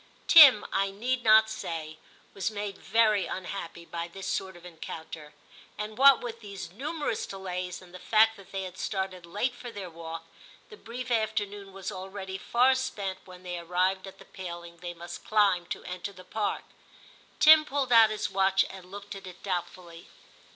[0.25, 1.99] Tim, I need not say,
[2.33, 5.35] was made very unhappy by this sort of encounter;
[5.77, 9.69] and what with these numerous delays and the fact that they had started late for
[9.69, 10.25] their walk,
[10.71, 15.23] the brief afternoon was already far spent when they arrived at the paling they must
[15.23, 16.63] climb to enter the Park.
[17.39, 20.07] Tim pulled out his watch and looked at it doubtfully.